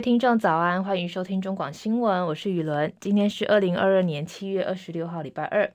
[0.00, 2.90] 听众早安，欢迎收听中广新闻，我是雨伦。
[3.00, 5.70] 今天是二零二二年七月二十六号，礼拜二。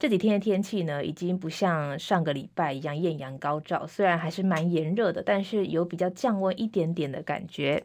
[0.00, 7.84] 这几天的天气呢，已经不像上个礼拜一样艳阳高照，虽然还是蛮炎热的，但是有比较降温一点点的感觉。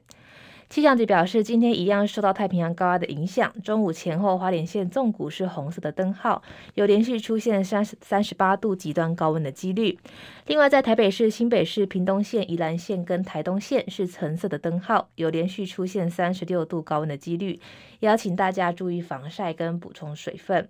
[0.74, 6.42] 气象局表示，今天一样受到太平洋高压的影响，中午前后花莲县纵谷是红色的灯号，
[6.74, 10.00] 有连续出现三十三十八度极端高温的几率。
[10.48, 17.60] 另外，在台北市、新北市、屏东县、宜兰县跟台东县是橙色的灯号，有连续出现三十六度高温的几率，
[18.00, 20.68] 邀请大家注意防晒跟补充水分。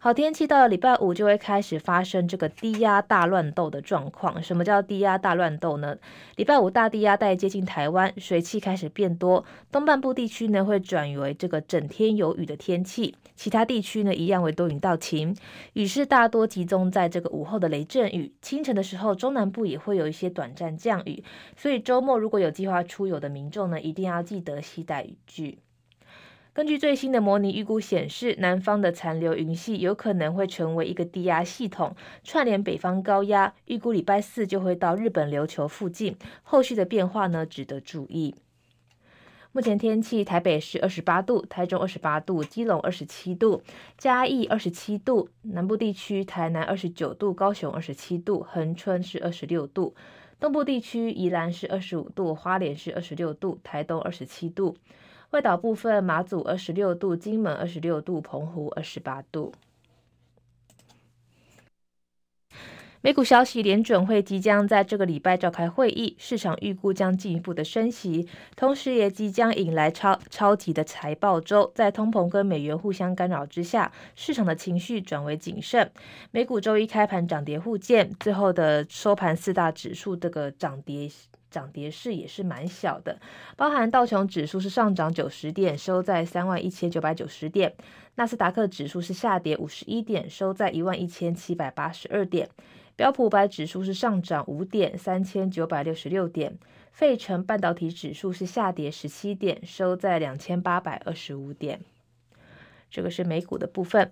[0.00, 4.40] 好天气到了礼拜五就会开始发生这个低压大乱斗的状况。
[4.40, 5.96] 什么叫低压大乱斗呢？
[6.36, 15.36] 礼拜五大低压带接近台湾，水汽开始变多，东半部地区呢会转为这个整天有雨的天气，其他地区呢一样为多云到晴，
[15.72, 21.24] 雨势大多集中在这个午后的雷阵雨，清晨的时候中南部也会有一些短暂降雨，
[21.56, 25.58] 所以周末如果有计划出游的民众呢，一定要记得携带雨具。
[26.58, 33.54] 根据最新的模拟预估显示，南方的残留云系有可能会成为一个低压系统，串联北方高压。
[33.66, 38.34] 预估礼拜四就会到日本琉球附近，后续的变化呢值得注意。
[39.52, 43.62] 目前天气：台北市二十八度，台中二十八度，基隆二十七度，
[43.96, 49.94] 嘉义二十七度，南部地区台南二十九度，高雄二十七度，恒春是二十六度，
[50.40, 54.74] 东部地区宜兰是二十五度，花莲是二十六度，台东二十七度。
[55.30, 59.52] 外岛部分，马祖二十六度，金门二十六度，澎湖二十八度。
[63.02, 71.70] 美股消息，联准会即将在这个礼拜召开会议，市场预估将进一步的升息，同时也即将引来超超级的财报周。
[71.74, 75.92] 在通膨跟美元互相干扰之下，市场的情绪转为谨慎。
[76.30, 81.08] 美股周一开盘涨跌互见，最后的收盘四大指数这个涨跌。
[81.50, 83.18] 涨跌势也是蛮小的，
[83.56, 87.70] 包含道琼指数是上涨九十点，收在三万一千九百九十点；
[88.16, 92.46] 纳斯达克指数是下跌五十一点，收在一万一千七百八十二点；
[92.96, 96.52] 标普五百指数是上涨五点，三千九百六十六点；
[96.92, 101.80] 费城半导体指数是下跌十七点，收在两千八百二十五点。
[102.90, 104.10] 这个是美股的部分。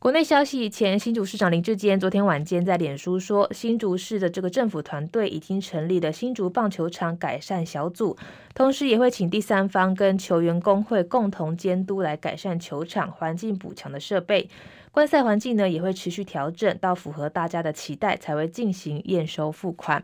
[0.00, 8.16] 国内消息，前新竹市长林智坚昨天晚间在脸书说，新竹市的这个政府团队已经成立了新竹棒球场改善小组，
[8.54, 14.48] 同时也会请第三方跟球员工会共同监督来改善球场环境补强的设备，
[14.90, 20.02] 观赛环境呢也会持续调整到符合大家的期待，才会进行验收付款。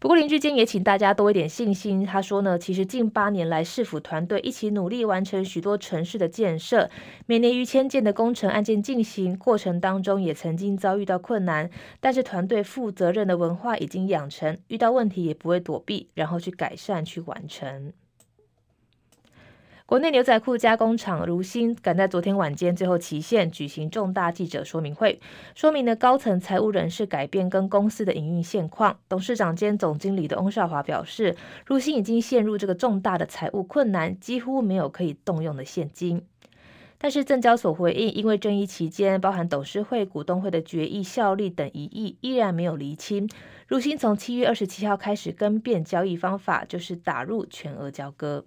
[0.00, 2.06] 不过林志坚也请大家多一点信心。
[2.06, 6.88] 他说呢，其实近八年来，市府团队一起努力完成许多城市的建设，
[7.26, 17.92] 每年逾千件的工程案件进行过程当中，也曾经遭遇到困难，但是团队负责任的文化已经养成，遇到问题也不会躲避，然后去改善去完成。
[19.88, 25.18] 国内牛仔裤加工厂如新赶在昨天晚间最后期限举行重大记者说明会，
[25.54, 28.98] 说明了高层财务人士改变跟公司的营运现况。
[29.08, 31.34] 董事长兼总经理的翁少华表示，
[31.64, 36.22] 如新已经陷入这个重大的财务困难，几乎没有可以动用的现金。
[36.98, 43.26] 但是证交所回应，因为争议期间包含董事会、股东会的决议效力等疑义依然没有厘清。
[43.66, 48.44] 如新从七月二十七号开始更变交易方法，就是打入全额交割。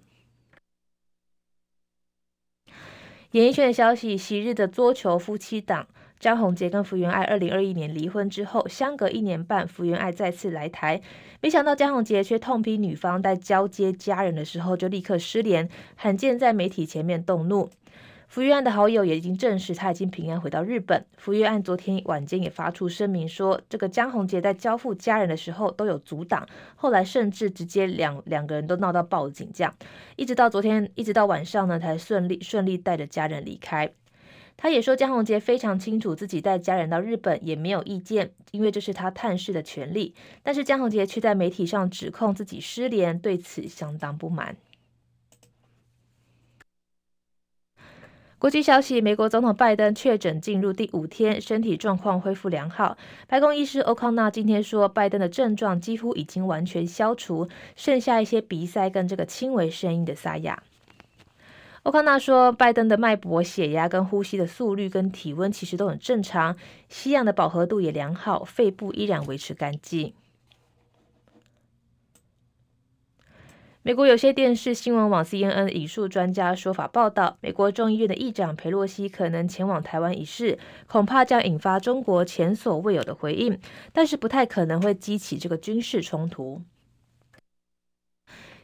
[3.32, 5.86] 演艺圈的消息：昔日的桌球夫妻档
[6.20, 11.00] 江宏杰跟福原爱，二零二一年离婚之后，相隔一年半，福原爱再次来台，
[11.40, 15.66] 没想到江宏杰却痛批女方在交接家人的时候就立刻失联，
[15.96, 17.70] 罕见在媒体前面动怒。
[18.32, 21.04] 福原爱的好友也已经证实，他已经平安回到日本。
[21.18, 29.74] 福原爱昨天晚间也发出声明说，这个江宏杰在交付家人的时候都有阻挡，后来甚至直接两两个人都闹到报警，这样
[30.16, 33.92] 一直到昨天，一直到晚上呢，才顺利顺利带着家人离开。
[34.56, 40.14] 他也说，江宏杰非常清楚自己带家人到日本也没有意见，因为这是他探视的权利。
[40.42, 44.56] 但是江宏杰却在媒体上指控自己失联，对此相当不满。
[48.42, 52.98] 国际消息：美国总统拜登确诊进入第五天，身体状况恢复良好。
[53.28, 60.60] 白宫医师欧康纳今天说，拜登的症状几乎已经完全消除，剩下一些鼻塞跟这个轻微声音的沙哑。
[61.84, 66.56] 欧康纳说，拜登的脉搏、血压跟呼吸的速率跟体温其实都很正常，
[66.88, 70.12] 吸氧的饱和度也良好，肺部依然维持干净。
[73.84, 80.56] 美国有些电视新闻网 CNN 引述专家说法报道，美国众议院的议长裴洛西可能前往台湾一事，
[80.86, 83.58] 恐怕将引发中国前所未有的回应，
[83.92, 86.62] 但是不太可能会激起这个军事冲突。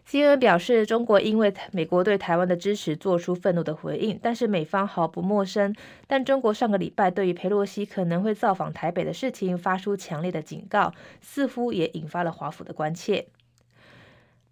[0.09, 5.75] CNN 表示，中国因为美国对台湾的支持做出愤怒的回应，但是美方毫不陌生。
[6.07, 13.27] 但中国上个礼拜对于裴洛西可能会造访台北的事情发出强烈的警告，似乎也引发了华府的关切。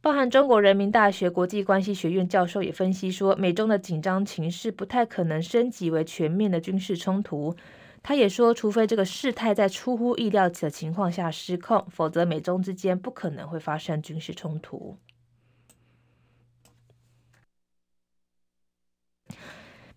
[0.06, 7.56] 包含中国人民大学国际关系学院教授也分析说，美中的紧张情势不太可能升级为全面的军事冲突。
[8.05, 14.97] 他也说，除非这个事态在出乎意料的情况下失控，否则美中之间不可能会发生军事冲突。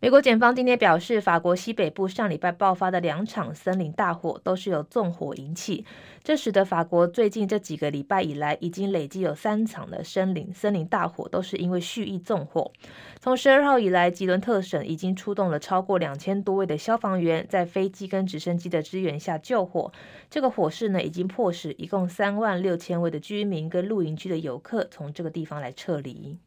[0.02, 5.84] 美国检方今天表示，法国西北部上礼拜爆发的两场森林大火都是由纵火引起，
[6.24, 12.72] 这使得法国最近这几个礼拜以来已经累计有三场的森林森林大火都是因为蓄意纵火。
[13.20, 19.92] 从十二号以来，吉伦特省已经出动了超过两千多位的消防员，在飞机跟直升机的支援下救火。
[20.30, 26.40] 这个火势呢，已经迫使一共三万六千位的居民跟露营区的游客从这个地方来撤离。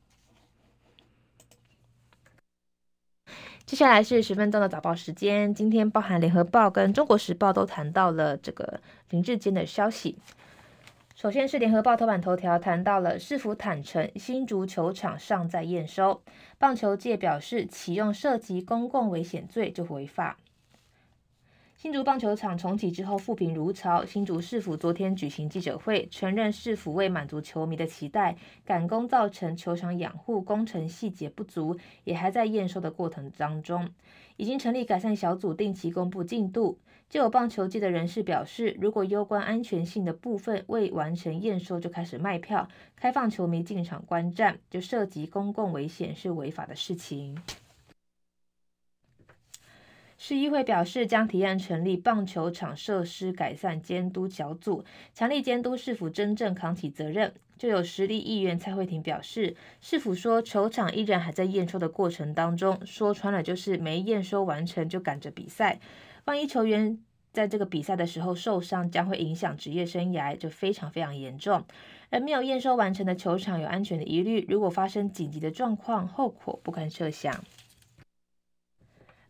[3.73, 5.55] 接下来是十分钟的早报时间。
[5.55, 8.79] 今天包含联合报跟中国时报都谈到了这个
[9.09, 10.19] 林志坚的消息。
[11.15, 16.21] 首先是联合报头版头条谈到了市府坦诚新足球场尚在验收，
[16.59, 20.37] 棒球界表示启用涉及公共危险罪就违法。
[21.82, 24.05] 新竹棒球场重启之后，复评如潮。
[24.05, 33.88] 新竹市府昨天举行记者会，承认市府为满足球迷的期待，赶工造成球场养护工程细节不足，也还在验收的过程当中。
[34.37, 36.79] 已经成立改善小组，定期公布进度。
[37.11, 47.37] 就有棒球界的人士表示，如果攸关安全性的部分未完成验收就开始卖票，开放球迷进场观战，就涉及公共危险是违法的事情。
[50.25, 57.35] 市议会表示，将提案成立棒球场设施改善监督小组，强力监督市府真正扛起责任。
[57.59, 65.81] 就有实力议员蔡慧婷表示，市府说球场依然还在验收的过程当中，说穿了就是没验收完成就赶着比赛。
[66.27, 66.97] 万一球员
[67.33, 71.65] 在这个比赛的时候受伤，将会影响职业生涯，就非常非常严重。
[72.11, 77.43] 而没有验收完成的球场有安全的疑虑，如果发生紧急的状况，后果不堪设想。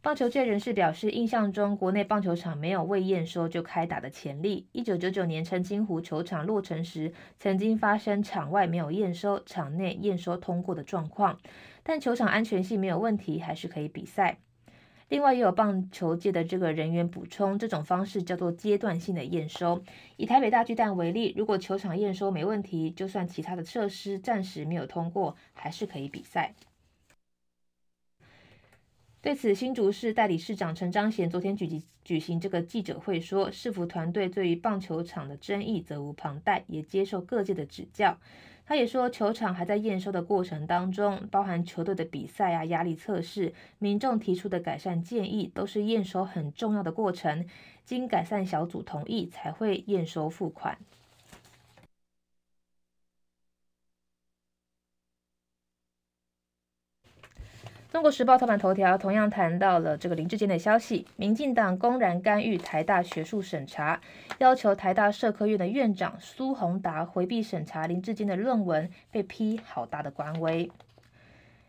[0.03, 4.67] 棒球界人士表示，印象中国内棒球场没有未验收就开打的潜力。
[4.73, 11.39] 一九九九年澄清湖球场落成时，曾经发生场外没有验收、场内验收通过的状况，
[11.85, 14.39] 但球场安全性没有问题，还是可以比赛。
[15.09, 19.85] 另外，也有棒球界的这个人员补充，这种方式叫做阶段性的验收。
[20.17, 26.53] 以台北大巨蛋为例，如果球场验收没问题，就算其他的设施暂时没有通过，还是可以比赛。
[29.23, 38.19] 对此，新竹市代理市长陈彰贤昨天举行举行这个记者会说，市府团队对于棒球场的争议责无旁贷，也接受各界的指教。
[38.67, 47.47] 他也说，球场还在验收的过程当中，包含球队的比赛啊、压力测试、民众提出的改善建议，都是验收很重要的过程。
[47.85, 50.77] 经改善小组同意，才会验收付款。
[57.93, 64.01] 中国时报头版头条同样谈到了这个林志坚的消息，民进党公然干预台大学术审查，
[64.39, 70.71] 要求台大社科院的院长苏宏达回避审查林志坚的论文，被批好大的官威。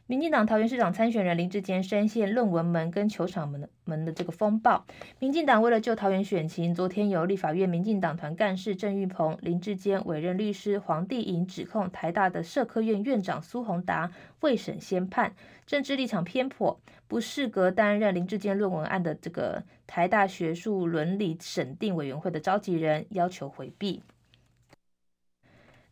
[0.05, 4.85] 民进党桃园市长参选人林志坚深陷论文门跟球场门的门的这个风暴。
[5.19, 15.33] 民进党为了救桃园选情，昨天由立法院民进党团干事郑玉鹏、林志坚委任律师黄帝颖指控台大的社科院院长苏宏达未审先判，
[15.65, 24.03] 政治立场偏颇，不适格担任林志坚论文案的这个台大学术伦理审定委员会的召集人，要求回避。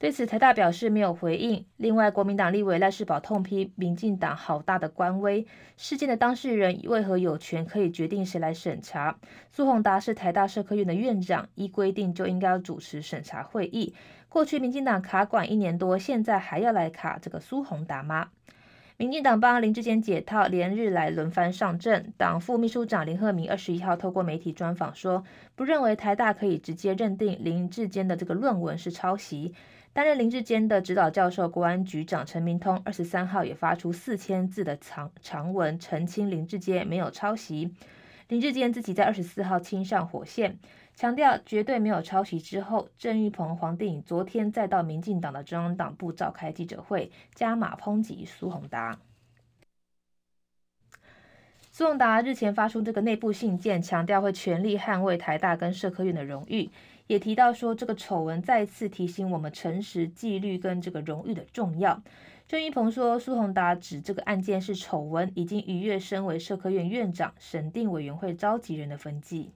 [0.02, 1.64] 对此，台大表示没有回应。
[1.78, 5.46] 另外，国民党立委赖士宝痛批民进党好大的官威，
[5.78, 9.16] 事件的当事人为何有权可以决定谁来审查？
[9.52, 13.94] 苏宏达是台大社科院的院长，依规定就应该要主持审查会议。
[14.28, 18.30] 过去民进党卡管一年多，现在还要来卡这个苏宏达吗？
[18.98, 22.12] 民进党帮林志坚解套，连日来轮番上阵。
[22.18, 25.24] 党副秘书长林鹤明二十一号透过媒体专访说，
[25.56, 29.54] 不认为台大可以直接认定林志坚的这个论文是抄袭。
[29.94, 37.74] 担任林志坚的指导教授、国安局长陈明通，二十三号也发出四千字的长长文澄清林志坚没有抄袭。
[38.30, 40.58] 林志坚自己在二十四号亲上火线，
[40.96, 42.40] 强调绝对没有抄袭。
[42.40, 48.98] 之后，郑运鹏、黄定昨天再到民进党的中央党部召开记者会，加码抨击苏宏达。
[51.74, 56.70] 苏宏达日前发出这个内部信件，强调会全力捍卫台大跟社科院的荣誉。
[57.12, 62.02] 也提到说这个丑闻再次提醒我们诚实、纪律跟这个荣誉的重要。
[62.48, 69.52] 郑运鹏说，苏宏达指这个案件是丑闻，已经逾越身为社科院院长、审定委员会召集人的分际。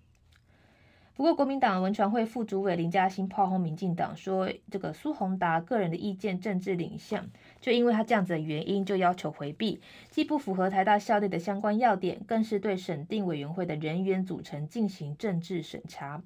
[1.15, 7.25] 不过，国民党文传会副主委林嘉欣炮轰民进党，说这个苏宏达个人的意见政治领向，
[7.61, 16.21] 就因为他这样子的原因，就要求回避，既不符合台大校内的相关要点，更是对审定委员会的人员组成进行政治审查。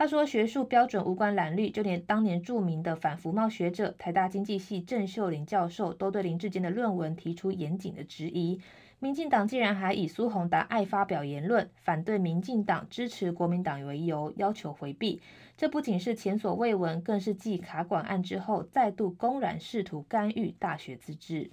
[0.00, 8.58] 他说，学术标准无关蓝绿，就连当年著名的反服贸学者台大经济系郑秀玲教授，都对林志坚的论文提出严谨的质疑。
[8.98, 15.20] 民进党竟然还以苏宏达爱发表言论、反对民进党、支持国民党为由，要求回避。
[15.54, 21.50] 这不仅是前所未闻，更是继卡管案之后，再度公然试图干预大学自治。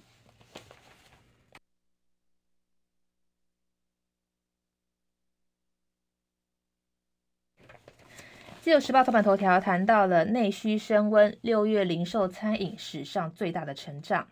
[8.68, 14.28] 自由时报头版头条谈到了内需升温，六月零售餐饮史上最大的成长。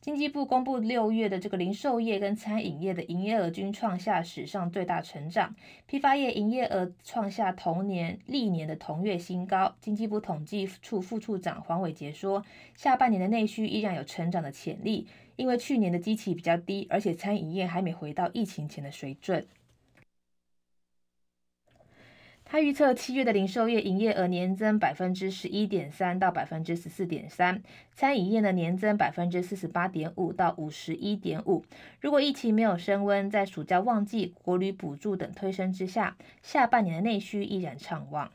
[0.00, 5.56] 经济部公布六月的这个零售业跟餐饮业的营业额均创下史上最大成长，
[5.86, 9.74] 批发业营业额创下同年历年的同月新高。
[9.80, 12.44] 经济部统计处副处长黄伟杰说，
[12.76, 19.44] 下半年的内需依然有成长的潜力，因为去年的基期比较低，而且餐饮业还没回到疫情前的水准。
[22.50, 27.62] 他预测七月的零售业营业额年增百分之十一点三到百分之十四点三，
[27.94, 31.62] 餐饮业的年增百分之四十八点五到五十一点五。
[32.00, 38.32] 如果疫情没有升温，在暑假旺季、国旅补助等推升之下，下半年的内需依然畅旺。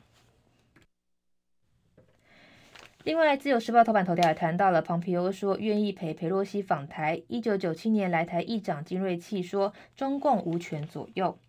[3.03, 7.23] 另外，《自由时报》头版头条也谈到了，庞皮欧说愿意陪佩洛西访台。
[7.27, 11.39] 一九九七年来台议长金瑞气说，中共无权左右。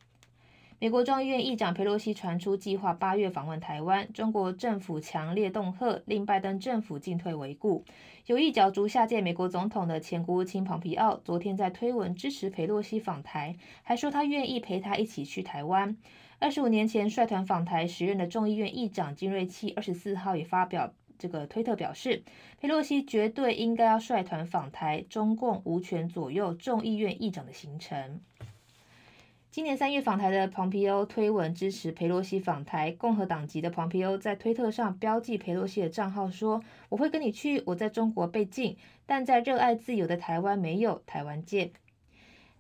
[0.85, 7.83] 美国众议院议长佩洛西传出计划八月访问台湾，中国政府强烈恫吓，令拜登政府进退维谷。
[8.27, 15.97] 有意角逐下届美国总统的前国务卿蓬皮奥昨天在推文支持佩洛西访台，还说他愿意陪他一起去台湾。
[16.39, 22.23] 二十五年前率团访台时任的众议院议长金瑞气二十四号也发表这个推特表示，
[22.61, 28.21] 佩洛西绝对应该要率团访台，中共无权左右众议院议长的行程。
[29.55, 41.71] 今年三月访台的庞皮欧推文支持裴洛西访台，共和党籍的庞皮欧在推特上标记裴洛西的账号说：“我会跟你去，我在中国被禁，但在热爱自由的台湾没有，台湾见。”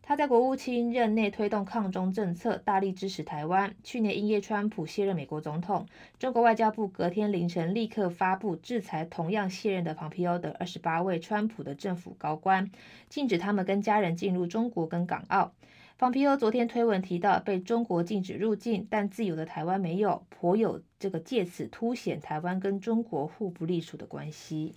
[0.03, 3.75] 他在国务卿任内推动抗中政策，大力支持台湾。
[3.83, 5.89] 去年因叶川普卸任美国总统，
[6.21, 12.71] 中国外交部隔天凌晨立刻发布制裁同样卸任的庞皮欧等二十八位川普的政府高官，
[13.09, 15.51] 禁止他们跟家人进入中国跟港澳。
[15.97, 24.75] 庞皮欧昨天推文提到，被中国禁止入境，但自由的台湾没有，颇有这个借此凸显台湾跟中国互不隶属的关系。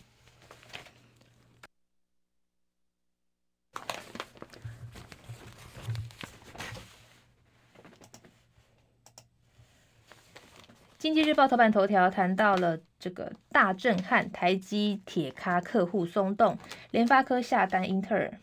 [10.99, 16.57] 经济日报头版头条谈到了这个大震撼，台积铁咖客户松动，
[16.91, 18.39] 联发科下单英特尔。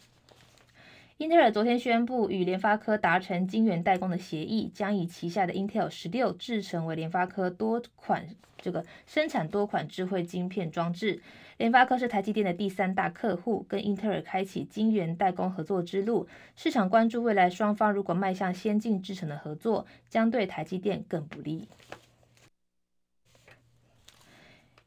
[1.19, 8.27] 英特尔昨天宣布与联发科达成晶圆代工的协议，将以旗下的 Intel 十六制程为联发科多款
[8.59, 11.23] 这个生产多款智慧晶片装置。
[11.57, 16.27] 联发科是台积电的第三大客户，跟英特尔开启晶圆代工合作之路。
[16.57, 21.69] 市场关注未来双方如果迈向先进制程的合作，将对台积电更不利。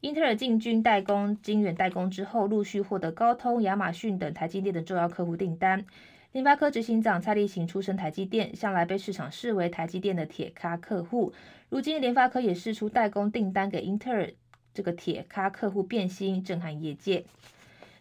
[0.01, 5.85] 英特尔进军代工晶圆代工之后，陆续获得高通、亚马逊等台积电的重要客户订单。
[6.33, 11.33] 联发科执行长蔡力行出身台积电，向来被市场视为台积电的铁咖客户。
[11.69, 14.31] 如今联发科也试出代工订单给英特尔，
[14.73, 17.25] 这个铁咖客户变心，震撼业界。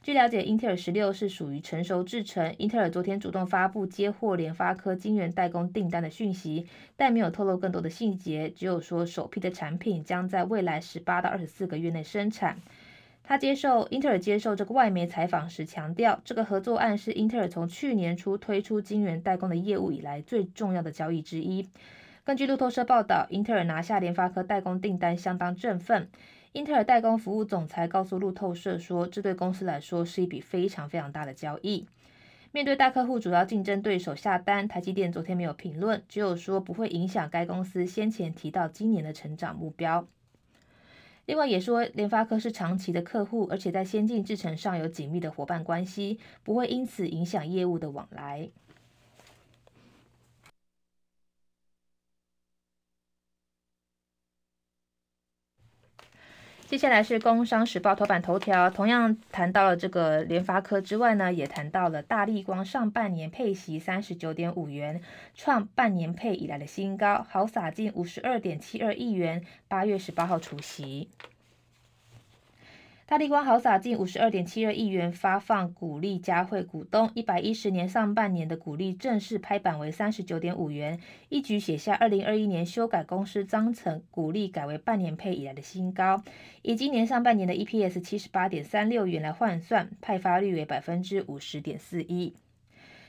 [0.03, 2.55] 据了解，英特尔十六是属于成熟制程。
[2.59, 6.67] 英特尔昨天主动发布接获联发科晶圆代工订单的讯息，
[6.97, 12.59] 但没有透露更多的细节，只有说首批的产品将在未来十八到二十四个月内生产。
[13.29, 21.69] 他接受英特尔接受这个外媒采访时强调，这个合作案是英特尔从去年初推出晶圆代工的业务以来最重要的交易之一。
[22.23, 26.09] 根据路透社报道，英特尔拿下联发科代工订单相当振奋。
[26.53, 31.89] 英特尔代工服务总裁告诉路透社说，这对公司来说是一笔非常非常大的交易。
[32.53, 40.07] 面对大客户主要竞争对手下单，台积电昨天没有评论，只有说不会影响该公司先前提到今年的成长目标。
[41.27, 48.49] 另外也说，联发科是长期的客户，而且在先进制程上有紧密的伙伴关系，不会因此影响业务的往来。
[56.69, 65.01] 接下来是《工商时报》头版头条，同样谈到了这个联发科之外呢，也谈到了大立光上半年配息三十九点五元，
[65.37, 71.09] 创半年配以来的新高，豪撒近五十二点七二亿元，八月十八号除息。
[73.09, 80.99] 大立光豪撒近五十二点七二亿元发放股利嘉惠股东，一百一十年上半年的股利正式拍板为三十九点五元，
[81.29, 86.21] 一举写下二零二一年修改公司章程股利改为半年配以来的新高。
[86.63, 92.35] 以今年上半年的 EPS 七十八点三六元来换算，派发率为百分之五十点四一。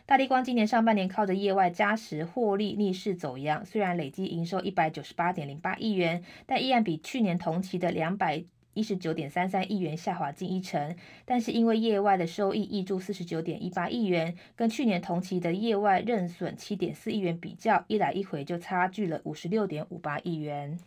[0.06, 8.44] 大立光今年上半年靠着业外加持获利逆势走扬，虽然累计营收一百九十八点零八亿元，但依然比去年同期的两百。
[8.78, 20.78] 一十九点三三亿元下滑近一成，但是因为业外的收益挹注四十九点一八亿元，跟去年同期的业外认损七点四亿元比较，一来一回就差距了五十六点五八亿元。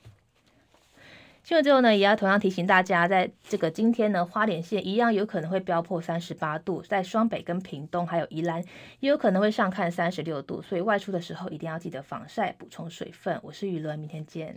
[1.42, 8.62] 新闻最后呢，也要同样提醒大家，在这个今天呢，花莲县一样有可能会飙破三十八度，在双北跟屏东还有宜兰
[9.00, 13.40] 也有可能会上看三十六度，所以外出的时候一定要记得防晒，补充水分。
[13.42, 14.54] 我是雨伦，明天见。